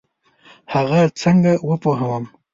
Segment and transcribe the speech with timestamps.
[0.73, 2.23] هغه څنګه وپوهوم؟